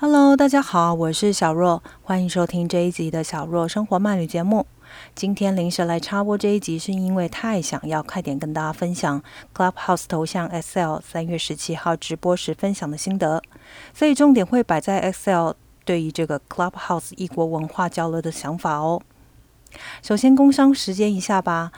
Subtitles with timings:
[0.00, 4.64] Hello，大家好，我是小若，欢迎收听这一集的小若生活慢旅节目。
[5.12, 9.20] 今天临时来插播这一集，是因为太想要快点跟大家分享
[9.52, 13.42] Clubhouse 头像 Excel 三月十七号直播时分享的心得，
[13.92, 19.02] 所以重点会摆在 Excel 对于这个 Clubhouse 异国文化交流的想法哦。
[20.00, 21.72] 首先，工商时间一下吧。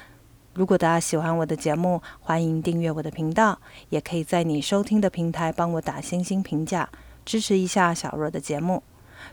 [0.52, 3.59] 如果大家喜欢我的节目，欢迎订阅我的频道，
[3.89, 6.91] 也可以在你收听的平台帮我打星星评价，
[7.25, 8.82] 支持一下小若的节目。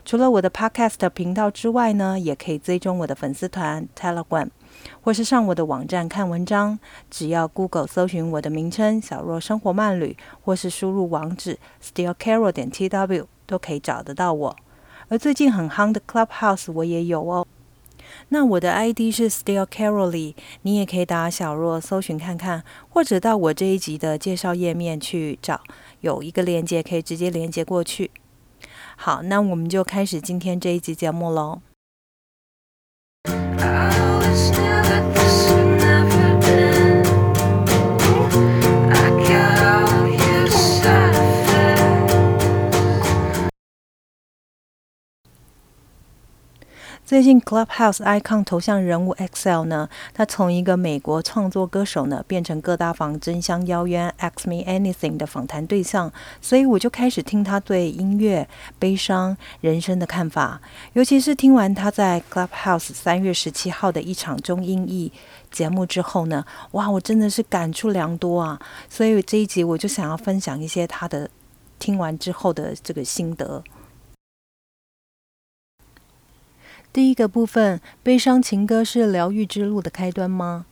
[0.04, 4.48] 除了我的 Podcast 频道之外呢，也可以追踪我的粉丝团 Telegram，
[5.00, 6.78] 或是上我的网站看文章。
[7.10, 14.56] 只要 Google 搜寻我的名称“小若生活慢旅”，或是输入网址 stillcarol 点 tw，都可以找得到我。
[15.08, 17.46] 而最近很夯的 Clubhouse 我也有哦。
[18.28, 25.60] 那我的 ID 是 Still Caroly，你也可以打小若搜寻看看，或者到我这一集的介绍页面去找，
[26.00, 28.10] 有一个链接可以直接连接过去。
[28.96, 31.60] 好，那我们就开始今天这一集节目喽。
[47.08, 58.46] 最近 Clubhouse icon 头像人物 XL 呢，他从一个美国创作歌手呢，变成各大房争相邀约 Ask Me Anything 的访谈对象，所以我就开始听他对音乐、
[58.78, 60.60] 悲伤、人生的看法。
[60.92, 65.10] 尤其是听完他在 Clubhouse 三月十七号的一场中英译
[65.50, 68.60] 节目之后呢，哇，我真的是感触良多啊！
[68.90, 71.30] 所以这一集我就想要分享一些他的
[71.78, 73.64] 听完之后的这个心得。
[76.98, 80.66] 第一个部分，悲伤情歌是疗愈之路的开端吗？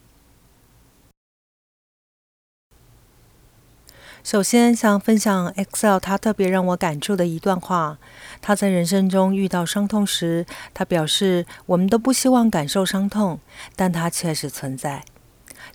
[4.24, 7.98] 首先想分享 Excel 他特别让我感触的一段话。
[8.42, 13.38] 他在人生中遇到伤痛时，他表示：“我们都不希望感受伤痛，
[13.76, 15.04] 但它确实存在。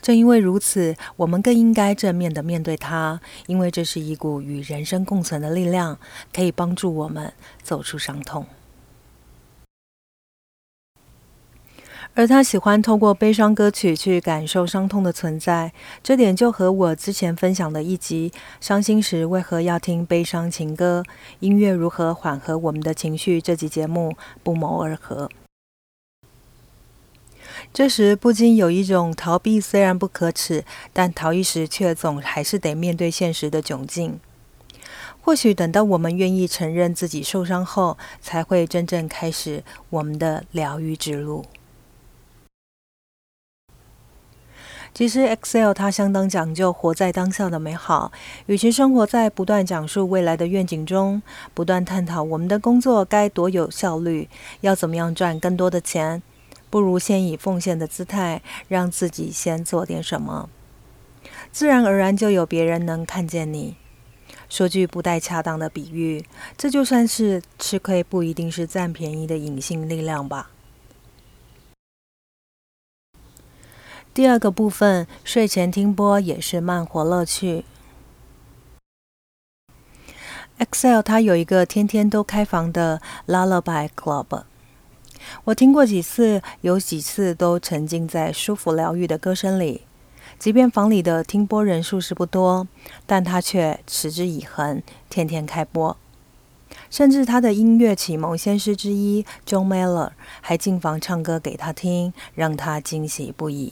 [0.01, 5.97] 正因为如此，我们更应该正面的面对它，因为这是一股与人生共存的力量，
[6.33, 7.31] 可以帮助我们
[7.63, 8.45] 走出伤痛。”
[12.13, 15.71] 而他喜欢透过悲伤歌曲去感受伤痛的存在，
[16.03, 21.03] 这点就和我之前分享的一集“伤心时为何要听悲伤情歌？
[21.39, 25.29] 音乐如何缓和我们的情绪”这集节目不谋而合。
[27.73, 34.19] 这时不禁有一种逃避虽然不可耻，但逃逸时却总还是得面对现实的窘境。
[35.21, 41.45] 或许等到我们愿意承认自己受伤后，才会真正开始我们的疗愈之路。
[44.93, 48.11] 其实，Excel 它相当讲究活在当下的美好。
[48.47, 51.21] 与其生活在不断讲述未来的愿景中，
[51.53, 54.27] 不断探讨我们的工作该多有效率，
[54.59, 56.21] 要怎么样赚更多的钱，
[56.69, 60.49] 不如先以奉献的姿态，让自己先做点什么，
[61.53, 63.77] 自然而然就有别人能看见你。
[64.49, 66.25] 说句不带恰当的比喻，
[66.57, 70.51] 这就算是吃亏，不一定是占便宜的隐性力量吧。
[74.13, 77.63] 第二个部分，睡前听播也是慢活乐趣。
[80.59, 84.43] Excel 它有一个天天都开房的 Lullaby Club，
[85.45, 89.83] 我听过几次，有几次都沉浸在舒服疗愈的歌声里。
[90.37, 92.67] 即便房里的听播人数是不多，
[93.05, 95.95] 但他却持之以恒，天天开播。
[96.89, 100.11] 甚至他的音乐启蒙先师之一 John Mayer
[100.41, 103.71] 还进房唱歌给他听，让他惊喜不已。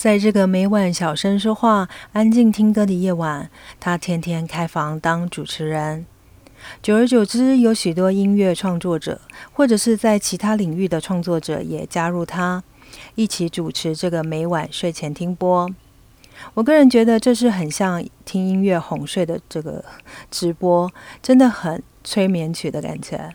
[0.00, 6.06] 在这个每晚小声说话、安静听歌的夜晚，他天天开房当主持人。
[6.82, 9.20] 久而久之，有许多音乐创作者，
[9.52, 12.64] 或者是在其他领域的创作者也加入他，
[13.14, 15.68] 一起主持这个每晚睡前听播。
[16.54, 19.84] 我个人觉得这是很像听音乐哄睡的这个
[20.30, 20.90] 直播，
[21.22, 23.34] 真的很催眠曲的感觉。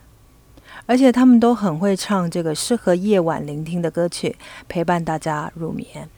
[0.87, 4.35] 而且他们都很会唱这个适合夜晚聆听的歌曲，
[4.67, 6.09] 陪伴大家入眠。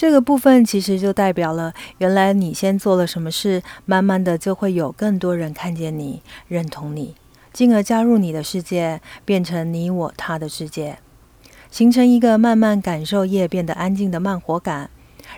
[0.00, 7.16] 这个部分其实就代表了，原来你先做了什么事，慢慢的就会有更多人看见你、认同你，
[7.52, 11.00] 进而加入你的世界，变成你我他的世界，
[11.70, 14.88] 形成一个慢慢感受夜变得安静的慢活感，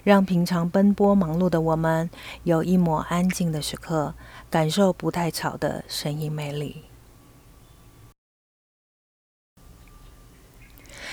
[0.05, 2.08] 让平常奔波忙碌的我们
[2.44, 4.15] 有一抹安静的时刻，
[4.49, 6.92] 感受不太吵的声音魅力。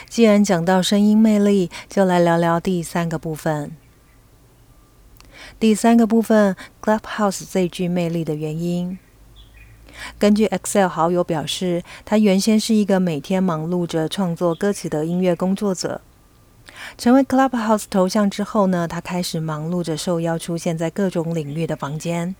[0.09, 3.71] 既然讲到声音魅力，就来聊聊第三个部分。
[5.59, 8.97] 第三个部分，Clubhouse 最具魅力的原因。
[10.17, 16.01] 根据 Excel 好友表示，他原先是一个每天忙碌着创作歌曲的音乐工作者。
[16.97, 22.35] 成为 Clubhouse 头像之后呢，他开始忙碌着受邀出现在各种领域的房间，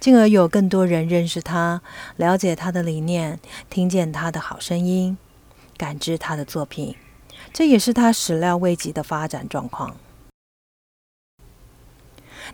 [0.00, 1.82] 进而有更多人认识他，
[2.16, 5.18] 了解他的理念，听见他的好声音，
[5.84, 6.96] 感知他的作品。
[7.52, 9.94] 这也是他始料未及的发展状况。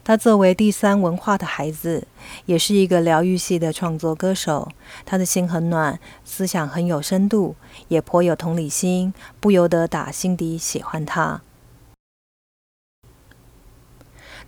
[0.02, 2.08] 他作为第三文化的孩子，
[2.46, 4.72] 也是一个疗愈系的创作歌手。
[5.06, 7.54] 他的心很暖，思想很有深度，
[7.86, 11.42] 也颇有同理心，不由得打心底喜欢他。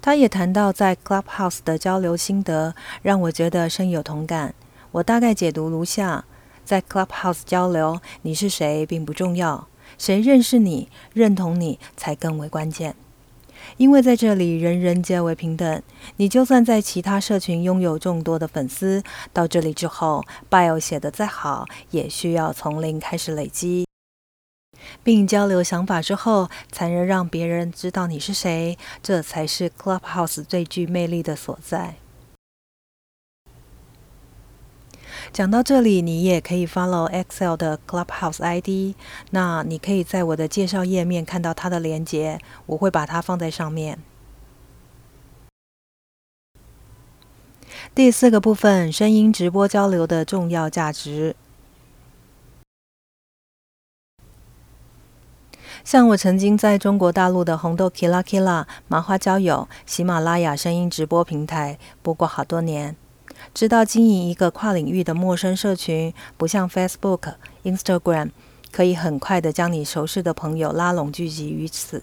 [0.00, 4.56] 他也谈到在 Clubhouse 的交流心得，让我觉得深有同感。
[4.90, 6.24] 我大概解读如下：
[6.72, 12.96] 在 Clubhouse 交流，你是谁并不重要，谁认识你、认同你才更为关键。
[13.76, 15.82] 因为在这里，人人皆为平等。
[16.16, 19.02] 你就算在其他社群拥有众多的粉丝，
[19.34, 23.86] 到这里之后，bio 写的再好，也需要从零开始累积，
[25.04, 28.78] 并交流想法之后，才能让别人知道你是谁。
[29.02, 31.96] 这才是 Clubhouse 最具魅力的所在。
[35.32, 38.94] 讲到这里，你也可以 follow Excel 的 Clubhouse ID。
[39.30, 43.98] 那你可以在我的介绍页面看到它的连接，我会把它放在上面。
[47.94, 51.34] 第四个部分，声音直播交流的重要价值。
[55.82, 62.94] 像我曾经在中国大陆的红豆 Kila Kila、麻花交友、喜马拉雅声音直播平台播过好多年。
[63.54, 67.34] 知道经营一个跨领域的陌生社群，不像 Facebook、
[67.64, 68.30] Instagram，
[68.70, 72.02] 可以很快的将你熟识的朋友拉拢聚集于此。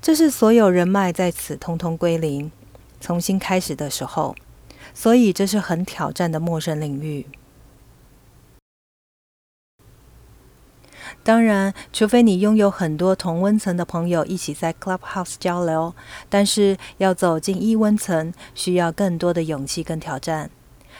[0.00, 2.50] 这是所有人脉在此通通归零，
[3.00, 4.36] 重新开始的时候。
[4.94, 7.26] 所以这是很挑战的陌生领域。
[11.26, 15.92] 当然，除非你拥有很多同温层的朋友一起在 Clubhouse 交流，
[16.28, 20.48] 但是要走进异温层，需要更多的勇气跟挑战。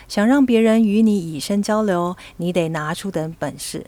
[0.09, 3.85] 想让别人与你以身交流，你得拿出点本事。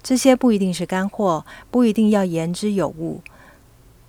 [0.00, 3.20] 这些不一定是干货，不一定要言之有物，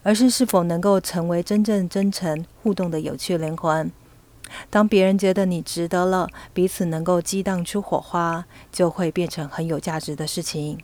[0.03, 3.91] 而是是否能够成为真正真诚互动的有趣灵魂。
[4.69, 10.77] 当别人觉得你值得了，彼此能够激荡出火花，就会变成很有价值的事情。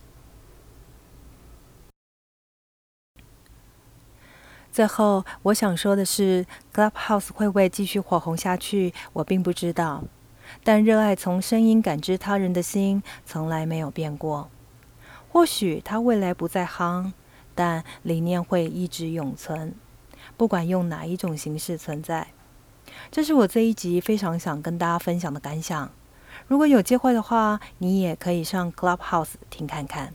[4.72, 10.04] 最后，我想说的是，Clubhouse 会不会继续火红下去，我并不知道。
[10.64, 14.50] 但热爱从声音感知他人的心从来没有变过。
[15.30, 17.12] 或许他未来不再夯，
[17.54, 19.76] 但理念会一直永存，
[20.38, 22.28] 不管用哪一种形式存在。
[23.10, 25.92] 这是我这一集非常想跟大家分享的感想。
[26.48, 30.14] 如果有机会的话，你也可以上 Clubhouse 听看看。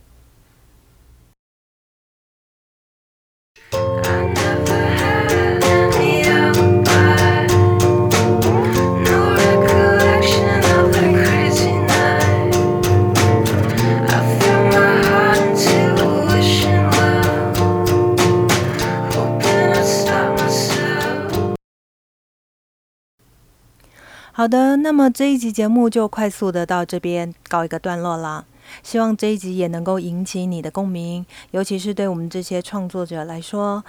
[24.37, 28.45] 好的，那么这一集节目就快速的到这边告一个段落啦。
[28.83, 33.83] 希望这一集也能够引起你的共鸣，尤其是对我们这些创作者来说，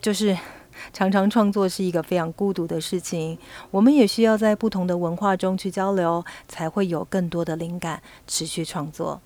[0.00, 0.34] 就是
[0.94, 3.38] 常常创作是一个非常孤独的事情。
[3.70, 9.20] 我们也需要在不同的文化中去交流，才会有更多的灵感持续创作。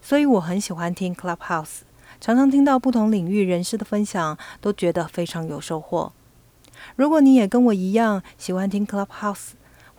[0.00, 1.80] 所以我很喜欢听 Clubhouse，
[2.22, 6.14] 常常听到不同领域人士的分享，都觉得非常有收获。
[6.96, 9.50] 如果你也跟我一样喜欢听 Clubhouse，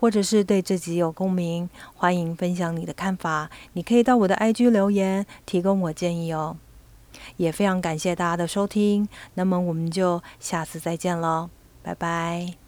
[0.06, 3.50] 或者是对这集有共鸣，欢迎分享你的看法。
[3.74, 6.58] 你可以到我的 IG 留言，提供我建议哦。
[7.38, 11.50] 也非常感谢大家的收听，那么我们就下次再见喽，
[11.82, 12.65] 拜拜。